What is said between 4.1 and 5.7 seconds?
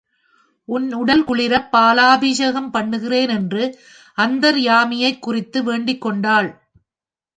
அந்தர்யாமியைக் குறித்து